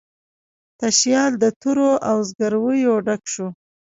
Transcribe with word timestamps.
تشیال 0.79 1.31
د 1.43 1.45
تورو 1.61 1.89
او 2.09 2.17
زګیرویو 2.29 2.93
ډک 3.05 3.23
شو 3.33 3.47